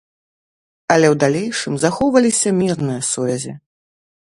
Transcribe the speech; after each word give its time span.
Але 0.95 1.07
ў 1.13 1.19
далейшым 1.23 1.77
захоўваліся 1.85 2.49
мірныя 2.63 3.01
сувязі. 3.11 3.57